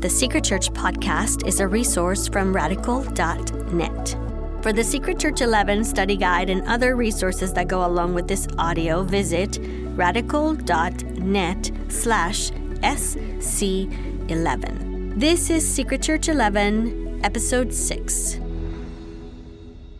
[0.00, 4.16] The Secret Church podcast is a resource from radical.net.
[4.62, 8.48] For the Secret Church 11 study guide and other resources that go along with this
[8.56, 12.50] audio, visit radical.net slash
[12.80, 15.20] SC11.
[15.20, 18.40] This is Secret Church 11, Episode 6.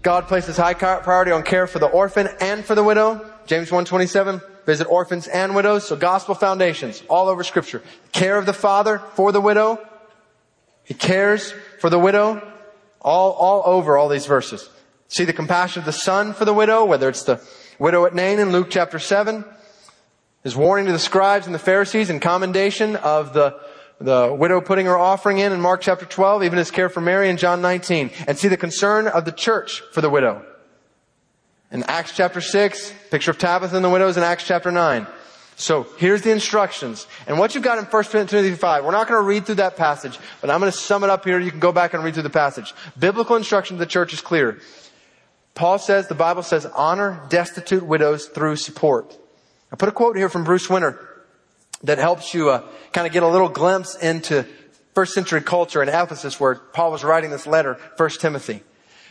[0.01, 3.17] God places high priority on care for the orphan and for the widow.
[3.45, 5.87] James 127, visit orphans and widows.
[5.87, 7.83] So gospel foundations all over scripture.
[8.13, 9.79] Care of the father for the widow.
[10.91, 12.43] He cares for the widow
[13.01, 14.69] all, all over all these verses.
[15.07, 17.41] See the compassion of the son for the widow, whether it's the
[17.79, 19.45] widow at Nain in Luke chapter 7,
[20.43, 23.61] his warning to the scribes and the Pharisees and commendation of the
[24.01, 27.29] the widow putting her offering in in Mark chapter 12, even his care for Mary
[27.29, 30.45] in John 19, and see the concern of the church for the widow.
[31.71, 35.07] In Acts chapter 6, picture of Tabitha and the widows in Acts chapter 9.
[35.61, 37.07] So here's the instructions.
[37.27, 39.77] And what you've got in 1 Timothy 5, we're not going to read through that
[39.77, 41.39] passage, but I'm going to sum it up here.
[41.39, 42.73] You can go back and read through the passage.
[42.99, 44.59] Biblical instruction to the church is clear.
[45.55, 49.15] Paul says, the Bible says, honor destitute widows through support.
[49.71, 50.99] I put a quote here from Bruce Winter
[51.83, 54.47] that helps you uh, kind of get a little glimpse into
[54.95, 58.63] first century culture in Ephesus where Paul was writing this letter, 1 Timothy.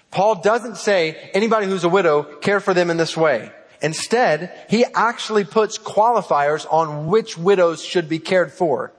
[0.09, 3.51] Paul doesn't say anybody who's a widow, care for them in this way.
[3.81, 8.91] Instead, he actually puts qualifiers on which widows should be cared for.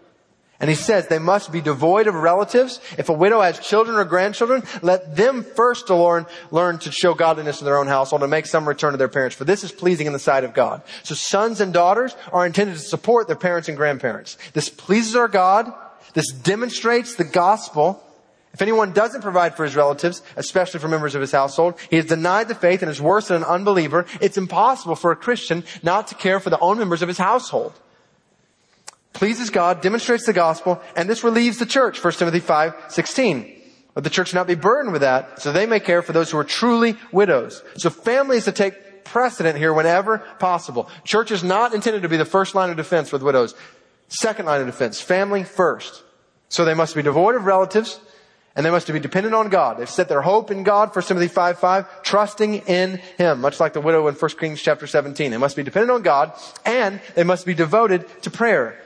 [0.61, 2.81] And he says they must be devoid of relatives.
[2.99, 7.63] If a widow has children or grandchildren, let them first learn, learn to show godliness
[7.63, 10.07] in their own household and make some return to their parents, for this is pleasing
[10.07, 10.83] in the sight of God.
[11.03, 14.37] So sons and daughters are intended to support their parents and grandparents.
[14.53, 15.73] This pleases our God.
[16.13, 18.05] This demonstrates the gospel.
[18.53, 22.07] If anyone doesn't provide for his relatives, especially for members of his household, he has
[22.07, 24.07] denied the faith and is worse than an unbeliever.
[24.21, 27.75] It's impossible for a Christian not to care for the own members of his household
[29.13, 33.57] pleases God, demonstrates the gospel, and this relieves the church, 1 Timothy 5, 16.
[33.95, 36.39] Let the church not be burdened with that, so they may care for those who
[36.39, 37.63] are truly widows.
[37.77, 40.89] So family is to take precedent here whenever possible.
[41.05, 43.55] Church is not intended to be the first line of defense with widows.
[44.09, 46.03] Second line of defense, family first.
[46.49, 48.01] So they must be devoid of relatives,
[48.57, 49.79] and they must be dependent on God.
[49.79, 53.73] They've set their hope in God, 1 Timothy 5, 5, trusting in Him, much like
[53.73, 55.31] the widow in 1 Kings chapter 17.
[55.31, 56.33] They must be dependent on God,
[56.65, 58.81] and they must be devoted to prayer.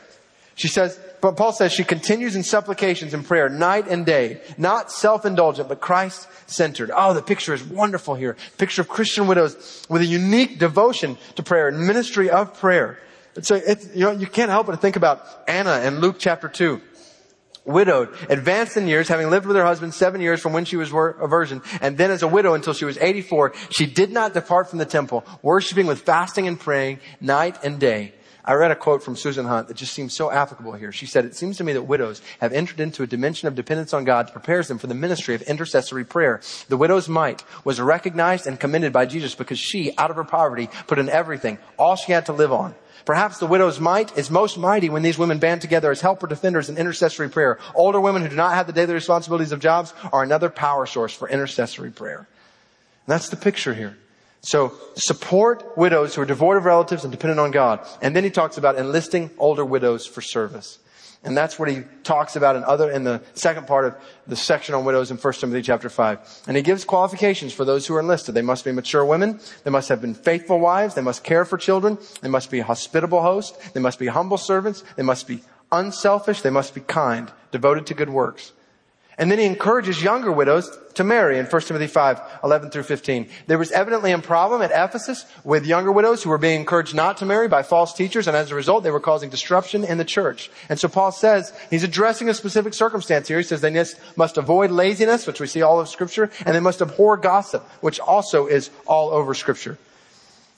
[0.55, 4.93] She says, but Paul says she continues in supplications and prayer night and day, not
[4.93, 6.91] self-indulgent, but Christ-centered.
[6.95, 8.37] Oh, the picture is wonderful here.
[8.59, 12.99] Picture of Christian widows with a unique devotion to prayer and ministry of prayer.
[13.41, 13.57] So
[13.95, 16.81] you know, you can't help but think about Anna in Luke chapter 2
[17.65, 20.91] widowed, advanced in years, having lived with her husband seven years from when she was
[20.93, 24.71] a virgin, and then as a widow until she was 84, she did not depart
[24.71, 28.15] from the temple, worshiping with fasting and praying night and day.
[28.47, 30.93] I read a quote from Susan Hunt that just seems so applicable here.
[30.93, 33.94] She said, It seems to me that widows have entered into a dimension of dependence
[33.94, 36.43] on God that prepares them for the ministry of intercessory prayer.
[36.69, 40.69] The widow's mite was recognized and commended by Jesus because she, out of her poverty,
[40.87, 42.75] put in everything, all she had to live on.
[43.06, 46.69] Perhaps the widow's might is most mighty when these women band together as helper defenders
[46.69, 47.59] in intercessory prayer.
[47.75, 51.15] Older women who do not have the daily responsibilities of jobs are another power source
[51.15, 52.19] for intercessory prayer.
[52.19, 52.27] And
[53.06, 53.97] that's the picture here.
[54.44, 57.87] So support widows who are devoid of relatives and dependent on God.
[58.03, 60.78] And then he talks about enlisting older widows for service.
[61.25, 63.97] And that's what he talks about in other, in the second part of
[64.27, 66.43] the section on widows in 1 Timothy chapter 5.
[66.47, 68.34] And he gives qualifications for those who are enlisted.
[68.34, 69.41] They must be mature women.
[69.65, 70.94] They must have been faithful wives.
[70.94, 71.97] They must care for children.
[72.21, 73.56] They must be hospitable hosts.
[73.71, 74.84] They must be humble servants.
[74.97, 75.41] They must be
[75.72, 76.43] unselfish.
[76.43, 78.53] They must be kind, devoted to good works.
[79.17, 83.29] And then he encourages younger widows to marry in 1 Timothy 5, 11 through 15.
[83.47, 87.17] There was evidently a problem at Ephesus with younger widows who were being encouraged not
[87.19, 90.05] to marry by false teachers, and as a result, they were causing disruption in the
[90.05, 90.51] church.
[90.69, 93.39] And so Paul says, he's addressing a specific circumstance here.
[93.39, 93.85] He says they
[94.17, 98.01] must avoid laziness, which we see all of scripture, and they must abhor gossip, which
[98.01, 99.79] also is all over scripture.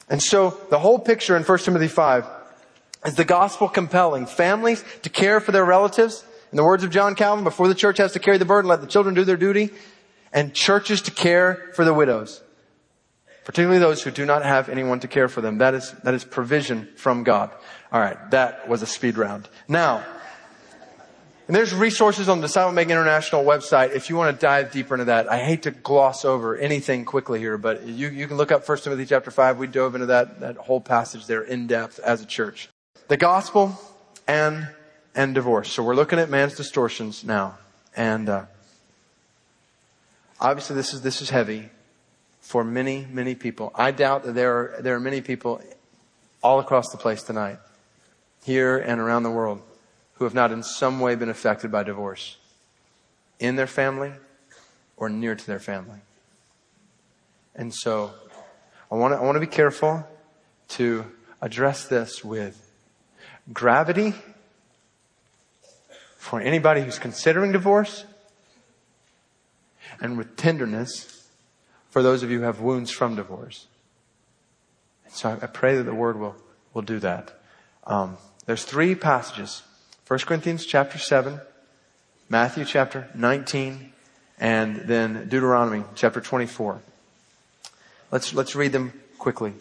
[0.08, 2.24] And so the whole picture in 1 Timothy 5
[3.04, 6.24] is the gospel compelling families to care for their relatives,
[6.56, 8.80] in the words of John Calvin, before the church has to carry the burden, let
[8.80, 9.72] the children do their duty,
[10.32, 12.42] and churches to care for the widows.
[13.44, 15.58] Particularly those who do not have anyone to care for them.
[15.58, 17.50] That is, that is provision from God.
[17.92, 19.50] Alright, that was a speed round.
[19.68, 20.02] Now,
[21.46, 24.94] and there's resources on the Disciple Making International website if you want to dive deeper
[24.94, 25.30] into that.
[25.30, 28.78] I hate to gloss over anything quickly here, but you, you can look up 1
[28.78, 29.58] Timothy chapter 5.
[29.58, 32.70] We dove into that, that whole passage there in depth as a church.
[33.08, 33.78] The gospel
[34.26, 34.68] and
[35.16, 35.72] and divorce.
[35.72, 37.56] So we're looking at man's distortions now.
[37.96, 38.44] And uh,
[40.38, 41.70] obviously this is, this is heavy
[42.40, 43.72] for many, many people.
[43.74, 45.62] I doubt that there are, there are many people
[46.42, 47.58] all across the place tonight,
[48.44, 49.62] here and around the world,
[50.14, 52.36] who have not in some way been affected by divorce
[53.40, 54.12] in their family
[54.96, 55.98] or near to their family.
[57.54, 58.12] And so
[58.92, 60.06] I want to, I want to be careful
[60.68, 61.06] to
[61.40, 62.70] address this with
[63.52, 64.14] gravity
[66.26, 68.04] for anybody who's considering divorce
[70.00, 71.28] and with tenderness
[71.88, 73.68] for those of you who have wounds from divorce.
[75.04, 76.34] And so I, pray that the word will,
[76.74, 77.40] will do that.
[77.84, 79.62] Um, there's three passages.
[80.08, 81.40] 1 Corinthians chapter 7,
[82.28, 83.92] Matthew chapter 19,
[84.40, 86.80] and then Deuteronomy chapter 24.
[88.10, 89.52] Let's, let's read them quickly.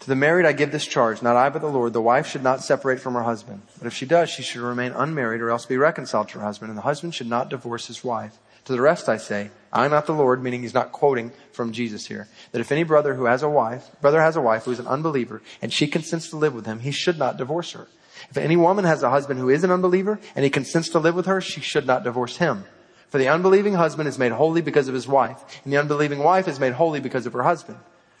[0.00, 1.92] To the married I give this charge, not I but the Lord.
[1.92, 3.62] The wife should not separate from her husband.
[3.78, 6.70] But if she does, she should remain unmarried or else be reconciled to her husband.
[6.70, 8.38] And the husband should not divorce his wife.
[8.66, 11.72] To the rest I say, I am not the Lord, meaning he's not quoting from
[11.72, 14.72] Jesus here, that if any brother who has a wife, brother has a wife who
[14.72, 17.88] is an unbeliever, and she consents to live with him, he should not divorce her.
[18.28, 21.14] If any woman has a husband who is an unbeliever, and he consents to live
[21.14, 22.64] with her, she should not divorce him.
[23.08, 26.46] For the unbelieving husband is made holy because of his wife, and the unbelieving wife
[26.46, 27.78] is made holy because of her husband.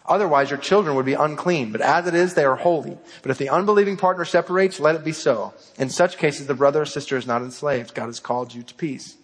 [0.08, 2.96] Otherwise, your children would be unclean, but as it is, they are holy.
[3.22, 5.52] But if the unbelieving partner separates, let it be so.
[5.78, 7.94] In such cases, the brother or sister is not enslaved.
[7.94, 9.16] God has called you to peace.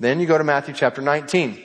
[0.00, 1.62] Then you go to Matthew chapter 19.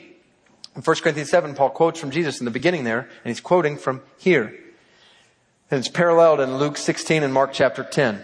[0.76, 3.78] In 1 Corinthians 7, Paul quotes from Jesus in the beginning there, and he's quoting
[3.78, 4.54] from here.
[5.70, 8.24] And it's paralleled in Luke 16 and Mark chapter 10.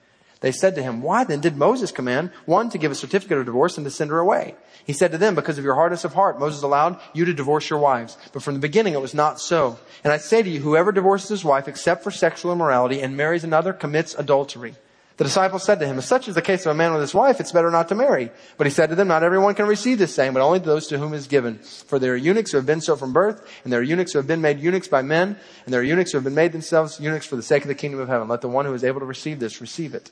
[0.41, 3.45] They said to him, Why then did Moses command one to give a certificate of
[3.45, 4.55] divorce and to send her away?
[4.85, 7.69] He said to them, Because of your hardness of heart, Moses allowed you to divorce
[7.69, 8.17] your wives.
[8.33, 9.77] But from the beginning it was not so.
[10.03, 13.43] And I say to you, whoever divorces his wife except for sexual immorality and marries
[13.43, 14.73] another commits adultery.
[15.17, 17.13] The disciples said to him, If such is the case of a man with his
[17.13, 18.31] wife, it's better not to marry.
[18.57, 20.97] But he said to them, Not everyone can receive this saying, but only those to
[20.97, 21.59] whom it is given.
[21.59, 24.17] For there are eunuchs who have been so from birth, and there are eunuchs who
[24.17, 26.99] have been made eunuchs by men, and there are eunuchs who have been made themselves
[26.99, 28.27] eunuchs for the sake of the kingdom of heaven.
[28.27, 30.09] Let the one who is able to receive this receive it.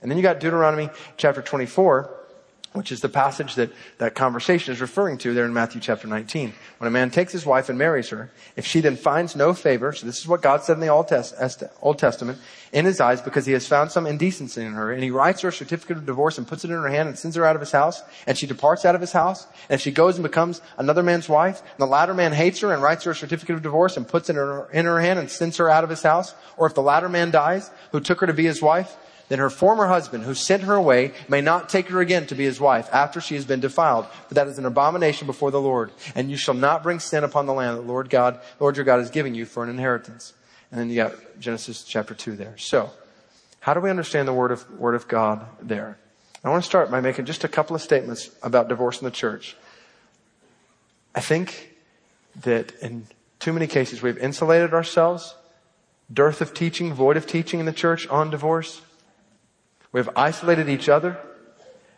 [0.00, 2.14] And then you got Deuteronomy chapter 24,
[2.74, 6.52] which is the passage that that conversation is referring to there in Matthew chapter 19.
[6.76, 9.92] When a man takes his wife and marries her, if she then finds no favor,
[9.92, 12.38] so this is what God said in the Old, Testament,
[12.72, 15.48] in his eyes because he has found some indecency in her, and he writes her
[15.48, 17.60] a certificate of divorce and puts it in her hand and sends her out of
[17.60, 21.02] his house, and she departs out of his house, and she goes and becomes another
[21.02, 23.96] man's wife, and the latter man hates her and writes her a certificate of divorce
[23.96, 26.34] and puts it in her, in her hand and sends her out of his house,
[26.56, 28.96] or if the latter man dies, who took her to be his wife,
[29.28, 32.44] then her former husband who sent her away may not take her again to be
[32.44, 34.06] his wife after she has been defiled.
[34.28, 35.92] For that is an abomination before the Lord.
[36.14, 38.84] And you shall not bring sin upon the land that the Lord God, Lord your
[38.84, 40.32] God is giving you for an inheritance.
[40.70, 42.56] And then you got Genesis chapter 2 there.
[42.58, 42.90] So,
[43.60, 45.98] how do we understand the word of, word of God there?
[46.44, 49.10] I want to start by making just a couple of statements about divorce in the
[49.10, 49.56] church.
[51.14, 51.74] I think
[52.42, 53.06] that in
[53.40, 55.34] too many cases we've insulated ourselves,
[56.12, 58.80] dearth of teaching, void of teaching in the church on divorce.
[59.92, 61.18] We have isolated each other.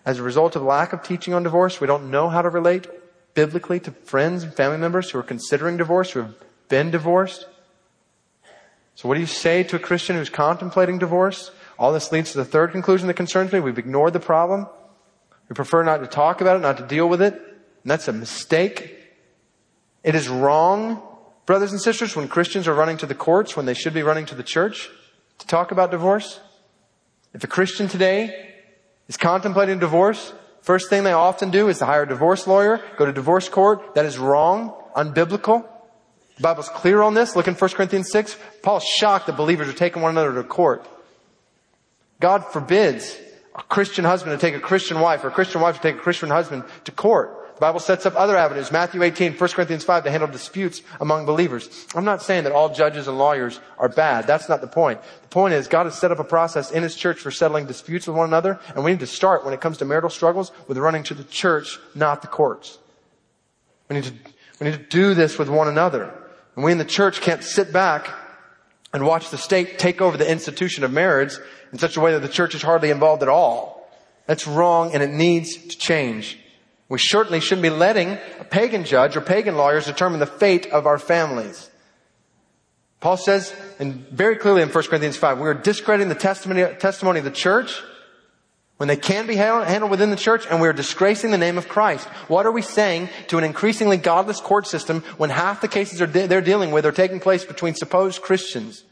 [0.04, 2.86] As a result of lack of teaching on divorce, we don't know how to relate
[3.34, 6.34] biblically to friends and family members who are considering divorce, who have
[6.68, 7.46] been divorced.
[8.94, 11.50] So what do you say to a Christian who's contemplating divorce?
[11.78, 13.60] All this leads to the third conclusion that concerns me.
[13.60, 14.66] We've ignored the problem.
[15.48, 17.34] We prefer not to talk about it, not to deal with it.
[17.34, 18.98] And that's a mistake.
[20.04, 21.02] It is wrong,
[21.46, 24.26] brothers and sisters, when Christians are running to the courts when they should be running
[24.26, 24.90] to the church
[25.38, 26.40] to talk about divorce.
[27.32, 28.54] If a Christian today
[29.08, 30.32] is contemplating divorce,
[30.62, 33.94] first thing they often do is to hire a divorce lawyer, go to divorce court.
[33.94, 35.66] That is wrong, unbiblical.
[36.36, 37.36] The Bible's clear on this.
[37.36, 38.36] Look in 1 Corinthians 6.
[38.62, 40.86] Paul's shocked that believers are taking one another to court.
[42.18, 43.16] God forbids
[43.54, 46.00] a Christian husband to take a Christian wife or a Christian wife to take a
[46.00, 47.39] Christian husband to court.
[47.60, 48.72] The Bible sets up other avenues.
[48.72, 51.86] Matthew 18, 1 Corinthians 5 to handle disputes among believers.
[51.94, 54.26] I'm not saying that all judges and lawyers are bad.
[54.26, 54.98] That's not the point.
[55.20, 58.06] The point is God has set up a process in His church for settling disputes
[58.06, 60.78] with one another, and we need to start when it comes to marital struggles with
[60.78, 62.78] running to the church, not the courts.
[63.90, 64.14] We need to,
[64.58, 66.14] we need to do this with one another.
[66.56, 68.08] And we in the church can't sit back
[68.94, 71.34] and watch the state take over the institution of marriage
[71.74, 73.86] in such a way that the church is hardly involved at all.
[74.24, 76.38] That's wrong and it needs to change.
[76.90, 80.86] We certainly shouldn't be letting a pagan judge or pagan lawyers determine the fate of
[80.86, 81.70] our families.
[82.98, 87.20] Paul says, and very clearly in 1 Corinthians 5, we are discrediting the testimony, testimony
[87.20, 87.80] of the church
[88.76, 91.68] when they can be handled within the church, and we are disgracing the name of
[91.68, 92.08] Christ.
[92.28, 96.26] What are we saying to an increasingly godless court system when half the cases de-
[96.26, 98.82] they're dealing with are taking place between supposed Christians?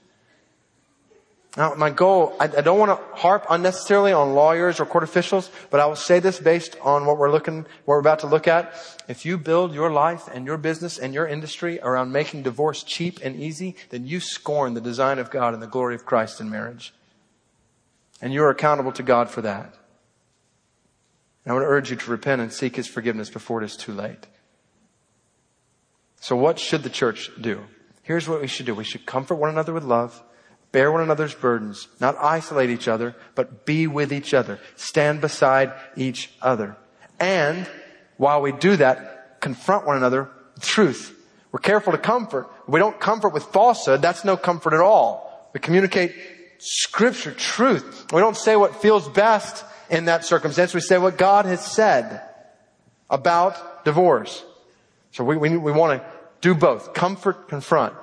[1.58, 5.50] Now, my goal, I, I don't want to harp unnecessarily on lawyers or court officials,
[5.70, 8.46] but I will say this based on what we're looking, what we're about to look
[8.46, 8.72] at.
[9.08, 13.18] If you build your life and your business and your industry around making divorce cheap
[13.24, 16.48] and easy, then you scorn the design of God and the glory of Christ in
[16.48, 16.94] marriage.
[18.22, 19.74] And you are accountable to God for that.
[21.44, 23.92] And I would urge you to repent and seek His forgiveness before it is too
[23.92, 24.28] late.
[26.20, 27.64] So what should the church do?
[28.04, 28.76] Here's what we should do.
[28.76, 30.22] We should comfort one another with love
[30.70, 34.58] Bear one another's burdens, not isolate each other, but be with each other.
[34.76, 36.76] Stand beside each other.
[37.18, 37.66] And
[38.18, 41.14] while we do that, confront one another with truth.
[41.52, 42.50] We're careful to comfort.
[42.66, 44.02] We don't comfort with falsehood.
[44.02, 45.50] That's no comfort at all.
[45.54, 46.14] We communicate
[46.58, 48.06] scripture, truth.
[48.12, 50.74] We don't say what feels best in that circumstance.
[50.74, 52.22] We say what God has said
[53.08, 54.44] about divorce.
[55.12, 56.08] So we, we, we want to
[56.42, 56.92] do both.
[56.92, 57.94] Comfort, confront.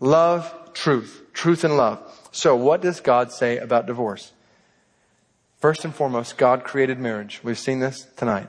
[0.00, 1.22] Love, truth.
[1.32, 2.00] Truth and love.
[2.32, 4.32] So what does God say about divorce?
[5.58, 7.40] First and foremost, God created marriage.
[7.42, 8.48] We've seen this tonight.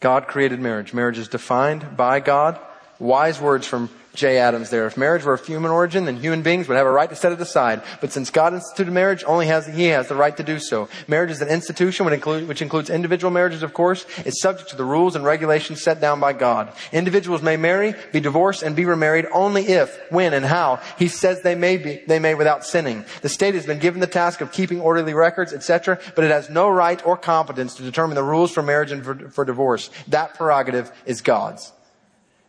[0.00, 0.92] God created marriage.
[0.92, 2.58] Marriage is defined by God.
[3.00, 4.86] Wise words from Jay Adams there.
[4.86, 7.32] If marriage were of human origin, then human beings would have a right to set
[7.32, 7.82] it aside.
[8.00, 10.88] But since God instituted marriage, only has, He has the right to do so.
[11.06, 14.04] Marriage is an institution which, include, which includes individual marriages, of course.
[14.18, 16.72] It's subject to the rules and regulations set down by God.
[16.92, 21.42] Individuals may marry, be divorced, and be remarried only if, when, and how He says
[21.42, 23.04] they may be, they may without sinning.
[23.22, 26.50] The state has been given the task of keeping orderly records, etc., but it has
[26.50, 29.88] no right or competence to determine the rules for marriage and for, for divorce.
[30.08, 31.72] That prerogative is God's.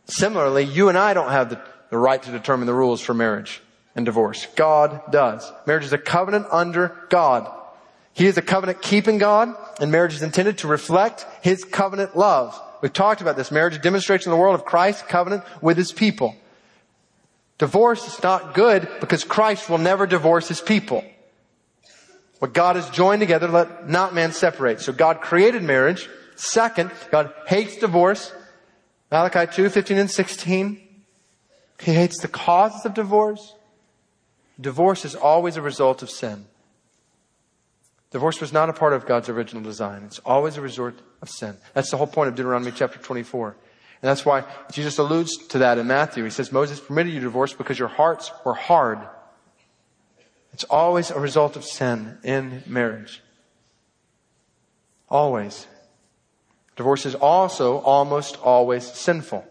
[0.05, 3.61] Similarly, you and I don't have the, the right to determine the rules for marriage
[3.95, 4.47] and divorce.
[4.55, 5.51] God does.
[5.65, 7.51] Marriage is a covenant under God.
[8.13, 12.59] He is a covenant keeping God, and marriage is intended to reflect His covenant love.
[12.81, 13.51] We've talked about this.
[13.51, 16.35] Marriage demonstrates in the world of Christ's covenant with His people.
[17.57, 21.05] Divorce is not good because Christ will never divorce His people.
[22.39, 24.81] What God has joined together, let not man separate.
[24.81, 26.09] So God created marriage.
[26.35, 28.33] Second, God hates divorce.
[29.11, 30.81] Malachi 2, 15 and 16.
[31.81, 33.55] He hates the causes of divorce.
[34.59, 36.45] Divorce is always a result of sin.
[38.11, 40.03] Divorce was not a part of God's original design.
[40.03, 41.57] It's always a result of sin.
[41.73, 43.49] That's the whole point of Deuteronomy chapter 24.
[43.49, 46.23] And that's why Jesus alludes to that in Matthew.
[46.23, 48.99] He says, Moses permitted you divorce because your hearts were hard.
[50.53, 53.21] It's always a result of sin in marriage.
[55.07, 55.67] Always.
[56.75, 59.45] Divorce is also almost always sinful.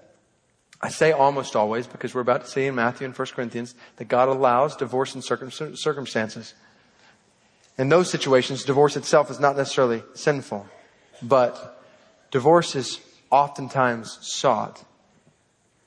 [0.80, 4.08] I say almost always because we're about to see in Matthew and 1 Corinthians that
[4.08, 6.54] God allows divorce in circumstances.
[7.76, 10.66] In those situations, divorce itself is not necessarily sinful,
[11.22, 11.82] but
[12.30, 13.00] divorce is
[13.30, 14.84] oftentimes sought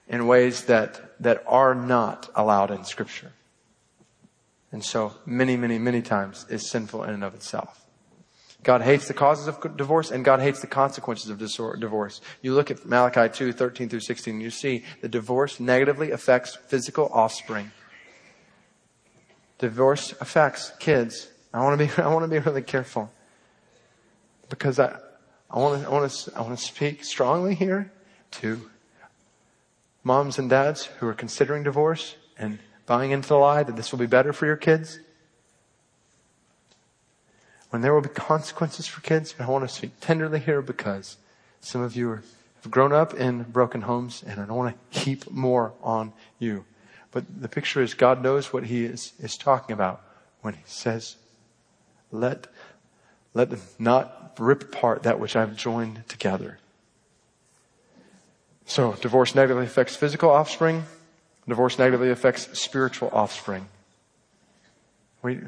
[0.07, 3.31] in ways that, that are not allowed in Scripture.
[4.71, 7.82] And so, many, many, many times is sinful in and of itself.
[8.63, 11.37] God hates the causes of divorce and God hates the consequences of
[11.79, 12.21] divorce.
[12.41, 17.09] You look at Malachi 2, 13 through 16, you see that divorce negatively affects physical
[17.11, 17.71] offspring.
[19.59, 21.27] Divorce affects kids.
[21.53, 23.11] I want to be, I want to be really careful
[24.49, 24.97] because I,
[25.51, 27.91] I want to, I want to, I want to speak strongly here
[28.31, 28.69] to
[30.03, 33.99] moms and dads who are considering divorce and buying into the lie that this will
[33.99, 34.99] be better for your kids
[37.73, 39.33] when there will be consequences for kids.
[39.35, 41.17] But I want to speak tenderly here because
[41.59, 42.23] some of you are,
[42.61, 46.65] have grown up in broken homes, and I don't want to heap more on you.
[47.09, 50.03] But the picture is God knows what He is, is talking about
[50.41, 51.15] when He says,
[52.11, 52.45] let,
[53.33, 56.59] let them not rip apart that which I've joined together.
[58.67, 60.83] So, divorce negatively affects physical offspring.
[61.47, 63.67] Divorce negatively affects spiritual offspring.
[65.23, 65.39] We,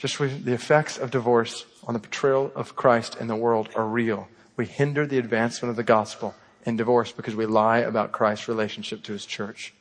[0.00, 4.28] just the effects of divorce on the portrayal of Christ in the world are real.
[4.56, 9.02] We hinder the advancement of the gospel in divorce because we lie about Christ's relationship
[9.02, 9.74] to his church.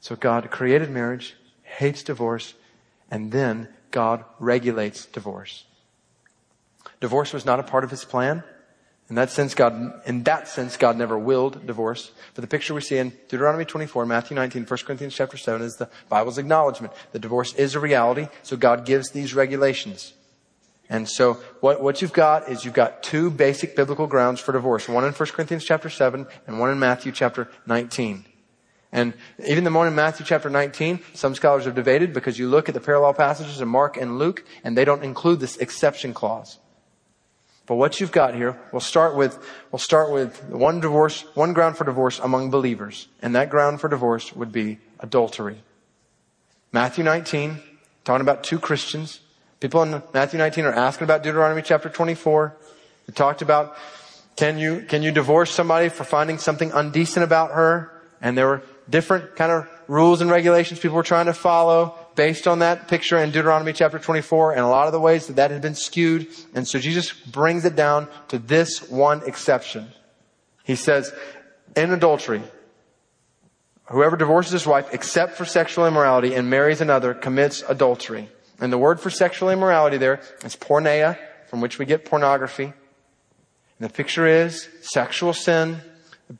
[0.00, 2.52] So God created marriage, hates divorce,
[3.10, 5.64] and then God regulates divorce.
[7.00, 8.44] Divorce was not a part of his plan.
[9.08, 12.10] In that sense, God, in that sense, God never willed divorce.
[12.34, 15.76] But the picture we see in Deuteronomy 24, Matthew 19, 1 Corinthians chapter 7 is
[15.76, 18.26] the Bible's acknowledgement that divorce is a reality.
[18.42, 20.12] So God gives these regulations.
[20.88, 24.88] And so what, what you've got is you've got two basic biblical grounds for divorce.
[24.88, 28.24] One in 1 Corinthians chapter 7 and one in Matthew chapter 19.
[28.92, 29.14] And
[29.46, 32.74] even the one in Matthew chapter 19, some scholars have debated because you look at
[32.74, 36.58] the parallel passages in Mark and Luke and they don't include this exception clause.
[37.66, 39.38] But what you've got here, we'll start with,
[39.72, 43.08] we'll start with one divorce, one ground for divorce among believers.
[43.20, 45.62] And that ground for divorce would be adultery.
[46.72, 47.58] Matthew 19,
[48.04, 49.20] talking about two Christians.
[49.58, 52.56] People in Matthew 19 are asking about Deuteronomy chapter 24.
[53.08, 53.76] We talked about
[54.36, 57.90] can you, can you divorce somebody for finding something undecent about her?
[58.20, 62.48] And there were different kind of rules and regulations people were trying to follow based
[62.48, 65.50] on that picture in Deuteronomy chapter 24 and a lot of the ways that that
[65.50, 66.26] had been skewed.
[66.54, 69.88] And so Jesus brings it down to this one exception.
[70.64, 71.12] He says,
[71.76, 72.42] in adultery,
[73.84, 78.28] whoever divorces his wife except for sexual immorality and marries another commits adultery.
[78.58, 81.18] And the word for sexual immorality there is porneia,
[81.48, 82.64] from which we get pornography.
[82.64, 82.74] And
[83.78, 85.82] the picture is sexual sin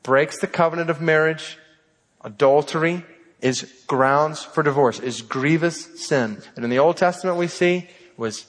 [0.02, 1.58] breaks the covenant of marriage,
[2.24, 3.04] adultery
[3.40, 6.42] is grounds for divorce, is grievous sin.
[6.54, 8.46] And in the Old Testament we see was,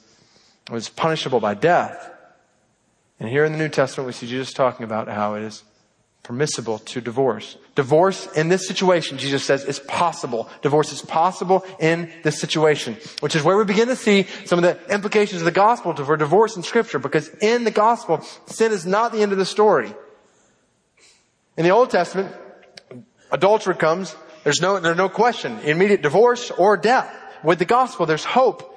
[0.72, 2.12] was punishable by death.
[3.20, 5.63] And here in the New Testament we see Jesus talking about how it is
[6.24, 7.58] permissible to divorce.
[7.75, 10.50] Divorce in this situation, Jesus says, is possible.
[10.62, 14.63] Divorce is possible in this situation, which is where we begin to see some of
[14.63, 18.86] the implications of the gospel for divorce in scripture, because in the gospel, sin is
[18.86, 19.94] not the end of the story.
[21.56, 22.36] In the Old Testament,
[23.32, 24.13] adultery comes,
[24.44, 27.13] there's no, there's no question, immediate divorce or death.
[27.44, 28.75] With the gospel, there's hope.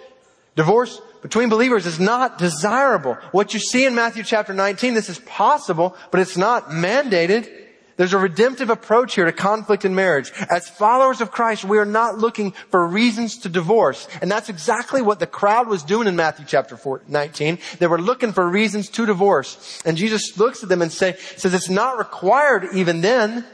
[0.57, 3.15] Divorce between believers is not desirable.
[3.33, 7.49] What you see in Matthew chapter 19, this is possible, but it's not mandated.
[7.97, 10.33] There's a redemptive approach here to conflict in marriage.
[10.51, 14.09] As followers of Christ, we are not looking for reasons to divorce.
[14.23, 17.59] And that's exactly what the crowd was doing in Matthew chapter 19.
[17.79, 19.83] They were looking for reasons to divorce.
[19.85, 23.45] And Jesus looks at them and say, says it's not required even then.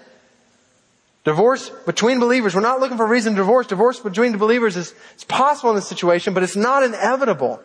[1.26, 3.66] Divorce between believers, we're not looking for a reason to divorce.
[3.66, 7.61] Divorce between the believers is it's possible in this situation, but it's not inevitable.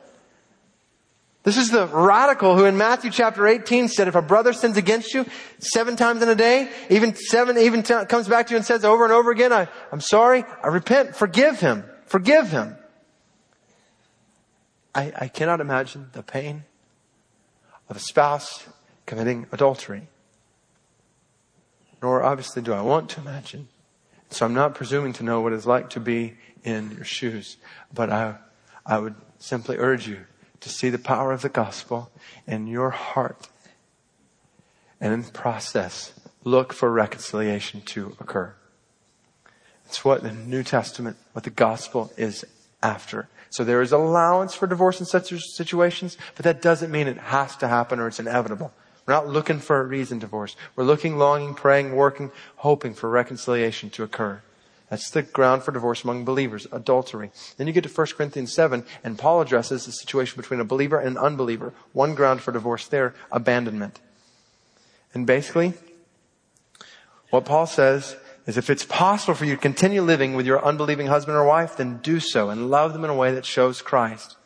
[1.44, 5.14] This is the radical who in Matthew chapter 18 said, if a brother sins against
[5.14, 5.28] you
[5.60, 8.84] seven times in a day, even seven, even t- comes back to you and says
[8.84, 12.76] over and over again, I, I'm sorry, I repent, forgive him, forgive him.
[14.96, 16.64] I, I cannot imagine the pain
[17.90, 18.66] of a spouse
[19.06, 20.08] committing adultery
[22.02, 23.68] nor obviously do I want to imagine.
[24.30, 27.58] So I'm not presuming to know what it's like to be in your shoes,
[27.94, 28.36] but I,
[28.86, 30.22] I would simply urge you
[30.62, 32.12] to see the power of the gospel
[32.48, 33.50] in your heart
[35.00, 38.54] and in process look for reconciliation to occur.
[39.86, 42.46] It's what the New Testament, what the gospel is
[42.82, 43.28] after.
[43.50, 47.58] So there is allowance for divorce in such situations, but that doesn't mean it has
[47.58, 48.72] to happen or it's inevitable.
[49.12, 50.56] We're not looking for a reason divorce.
[50.74, 54.42] We're looking, longing, praying, working, hoping for reconciliation to occur.
[54.90, 57.30] That's the ground for divorce among believers, adultery.
[57.58, 60.98] Then you get to 1 Corinthians 7, and Paul addresses the situation between a believer
[60.98, 61.74] and an unbeliever.
[61.92, 64.00] One ground for divorce there, abandonment.
[65.14, 65.74] And basically,
[67.32, 68.16] what Paul says
[68.48, 71.76] is if it's possible for you to continue living with your unbelieving husband or wife,
[71.76, 74.38] then do so and love them in a way that shows Christ.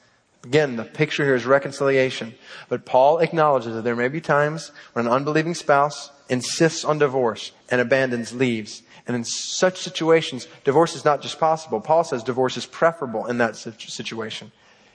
[0.46, 2.36] Again, the picture here is reconciliation.
[2.70, 7.52] But Paul acknowledges that there may be times when an unbelieving spouse insists on divorce
[7.70, 8.84] and abandons, leaves.
[9.08, 11.82] And in such situations, divorce is not just possible.
[11.82, 14.52] Paul says divorce is preferable in that situation.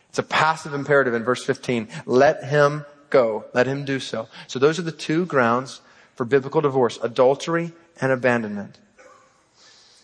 [0.09, 1.89] It's a passive imperative in verse 15.
[2.07, 3.45] Let him go.
[3.53, 4.29] Let him do so.
[4.47, 5.81] So those are the two grounds
[6.15, 8.79] for biblical divorce, adultery and abandonment.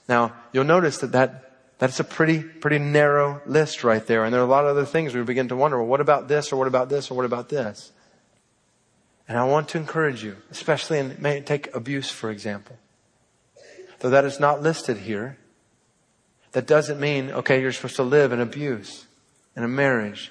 [0.09, 4.25] Now, you'll notice that that that's a pretty, pretty narrow list right there.
[4.25, 6.27] And there are a lot of other things we begin to wonder, well, what about
[6.29, 7.93] this or what about this or what about this?
[9.29, 12.79] And I want to encourage you, especially in, may take abuse, for example.
[13.99, 15.39] Though that is not listed here,
[16.53, 19.07] that doesn't mean, okay, you're supposed to live in abuse
[19.55, 20.31] in a marriage.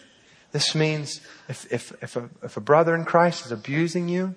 [0.52, 4.34] This means if, if, if, a, if a brother in Christ is abusing you,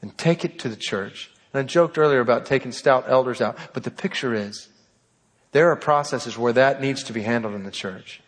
[0.00, 1.30] then take it to the church.
[1.52, 4.68] And I joked earlier about taking stout elders out, but the picture is
[5.52, 8.20] there are processes where that needs to be handled in the church.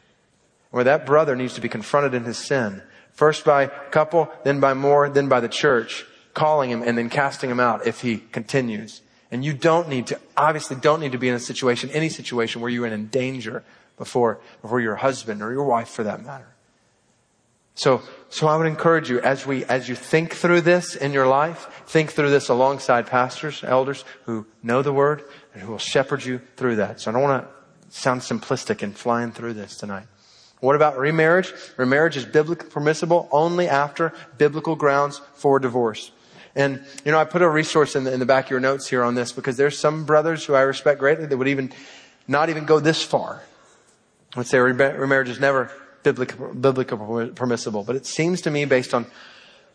[0.71, 2.83] Where that brother needs to be confronted in his sin.
[3.13, 7.09] First by a couple, then by more, then by the church, calling him and then
[7.09, 9.01] casting him out if he continues.
[9.31, 12.61] And you don't need to, obviously don't need to be in a situation, any situation
[12.61, 13.65] where you're in danger
[13.97, 16.54] before, before your husband or your wife for that matter.
[17.75, 21.27] So, so I would encourage you as we, as you think through this in your
[21.27, 26.25] life, think through this alongside pastors, elders who know the word, and who will shepherd
[26.25, 27.01] you through that.
[27.01, 30.07] So I don't want to sound simplistic in flying through this tonight.
[30.61, 31.53] What about remarriage?
[31.77, 36.11] Remarriage is biblically permissible only after biblical grounds for divorce.
[36.57, 38.89] And, you know, I put a resource in the, in the back of your notes
[38.89, 41.73] here on this because there's some brothers who I respect greatly that would even
[42.29, 43.43] not even go this far.
[44.37, 45.71] Let's say remarriage is never
[46.05, 47.83] biblical, biblical permissible.
[47.83, 49.07] But it seems to me based on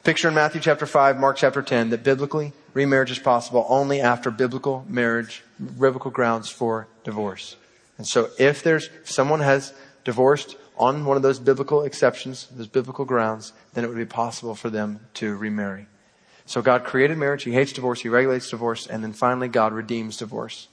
[0.06, 4.32] picture in Matthew chapter 5, Mark chapter 10, that biblically remarriage is possible only after
[4.32, 7.58] biblical marriage, biblical grounds for divorce.
[7.98, 9.74] And so if there's, someone has
[10.06, 14.56] divorced on one of those biblical exceptions, those biblical grounds, then it would be possible
[14.56, 15.88] for them to remarry.
[16.46, 17.44] So God created marriage.
[17.44, 18.02] He hates divorce.
[18.02, 18.88] He regulates divorce.
[18.88, 20.70] And then finally, God redeems divorce.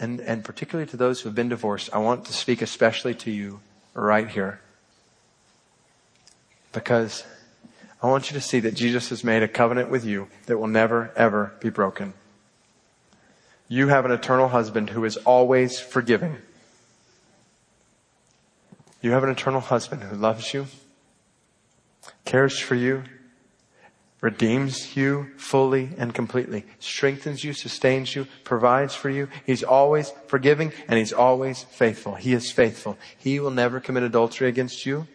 [0.00, 3.30] And, and particularly to those who have been divorced, I want to speak especially to
[3.30, 3.60] you
[4.02, 4.60] right here.
[6.72, 7.24] Because
[8.02, 10.68] I want you to see that Jesus has made a covenant with you that will
[10.68, 12.14] never, ever be broken.
[13.68, 16.38] You have an eternal husband who is always forgiving.
[19.02, 20.66] You have an eternal husband who loves you,
[22.24, 23.04] cares for you,
[24.20, 29.28] redeems you fully and completely, strengthens you, sustains you, provides for you.
[29.46, 32.16] He's always forgiving and he's always faithful.
[32.16, 32.98] He is faithful.
[33.16, 35.06] He will never commit adultery against you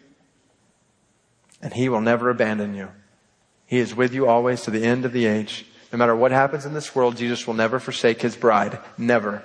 [1.60, 2.90] and he will never abandon you.
[3.66, 5.66] He is with you always to the end of the age.
[5.92, 8.78] No matter what happens in this world, Jesus will never forsake his bride.
[8.98, 9.44] Never.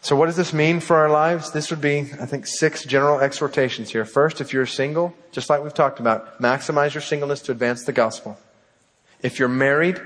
[0.00, 1.50] So what does this mean for our lives?
[1.50, 4.04] This would be, I think, six general exhortations here.
[4.04, 7.92] First, if you're single, just like we've talked about, maximize your singleness to advance the
[7.92, 8.38] gospel.
[9.22, 10.00] If you're married,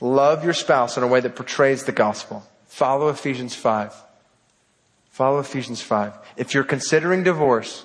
[0.00, 2.46] love your spouse in a way that portrays the gospel.
[2.66, 3.94] Follow Ephesians 5.
[5.10, 6.18] Follow Ephesians 5.
[6.36, 7.84] If you're considering divorce,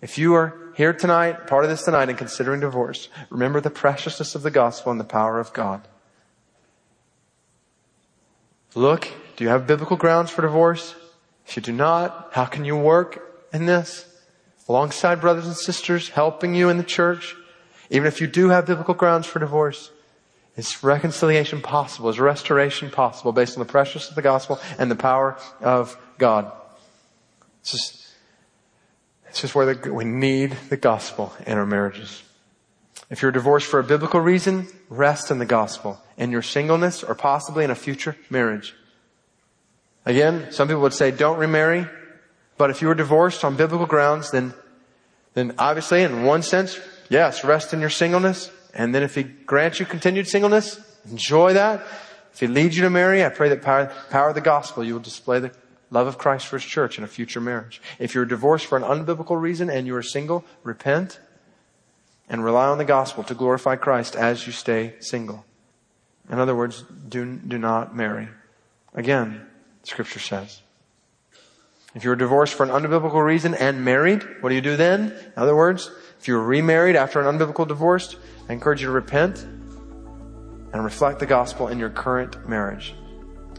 [0.00, 4.34] if you are here tonight, part of this tonight, and considering divorce, remember the preciousness
[4.34, 5.86] of the gospel and the power of God.
[8.74, 10.96] Look do you have biblical grounds for divorce?
[11.46, 14.04] If you do not, how can you work in this?
[14.68, 17.36] Alongside brothers and sisters, helping you in the church?
[17.88, 19.92] Even if you do have biblical grounds for divorce,
[20.56, 22.08] is reconciliation possible?
[22.08, 26.50] Is restoration possible based on the preciousness of the gospel and the power of God?
[27.60, 28.08] It's just,
[29.28, 32.24] it's just where the, we need the gospel in our marriages.
[33.08, 37.14] If you're divorced for a biblical reason, rest in the gospel in your singleness or
[37.14, 38.74] possibly in a future marriage.
[40.04, 41.86] Again, some people would say don't remarry,
[42.58, 44.52] but if you were divorced on biblical grounds, then,
[45.34, 46.78] then obviously in one sense,
[47.08, 48.50] yes, rest in your singleness.
[48.74, 51.86] And then if he grants you continued singleness, enjoy that.
[52.32, 54.94] If he leads you to marry, I pray that power, power of the gospel, you
[54.94, 55.52] will display the
[55.90, 57.80] love of Christ for his church in a future marriage.
[57.98, 61.20] If you're divorced for an unbiblical reason and you are single, repent
[62.28, 65.44] and rely on the gospel to glorify Christ as you stay single.
[66.30, 68.28] In other words, do, do not marry.
[68.94, 69.46] Again,
[69.82, 70.60] Scripture says.
[71.94, 75.12] If you're divorced for an unbiblical reason and married, what do you do then?
[75.12, 78.16] In other words, if you're remarried after an unbiblical divorce,
[78.48, 79.38] I encourage you to repent
[80.72, 82.94] and reflect the gospel in your current marriage.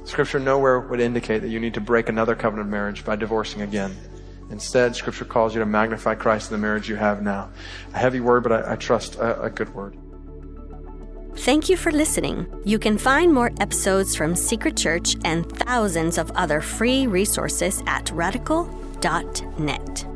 [0.05, 3.95] Scripture nowhere would indicate that you need to break another covenant marriage by divorcing again.
[4.51, 7.49] Instead, Scripture calls you to magnify Christ in the marriage you have now.
[7.93, 9.97] A heavy word, but I, I trust a, a good word.
[11.35, 12.47] Thank you for listening.
[12.65, 18.11] You can find more episodes from Secret Church and thousands of other free resources at
[18.11, 20.08] radical.net.